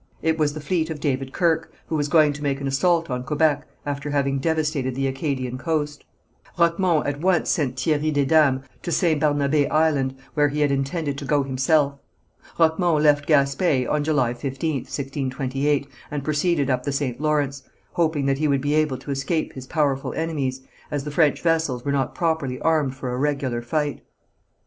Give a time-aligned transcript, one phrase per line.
[0.23, 3.23] It was the fleet of David Kirke, who was going to make an assault on
[3.23, 6.05] Quebec, after having devastated the Acadian coast.
[6.57, 9.21] Roquemont at once sent Thierry Desdames to St.
[9.21, 11.99] Barnabé Island, where he had intended to go himself.
[12.57, 17.21] Roquemont left Gaspé on July 15th, 1628, and proceeded up the St.
[17.21, 17.61] Lawrence,
[17.91, 21.85] hoping that he would be able to escape his powerful enemies, as the French vessels
[21.85, 24.01] were not properly armed for a regular fight.